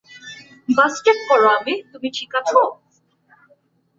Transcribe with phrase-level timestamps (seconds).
[0.69, 2.51] বাস check করো, আমির, তুমি ঠিক আছ?